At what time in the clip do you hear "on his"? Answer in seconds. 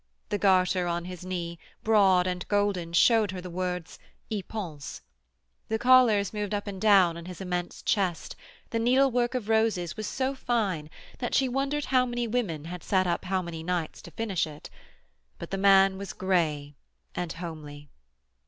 0.87-1.23, 7.17-7.39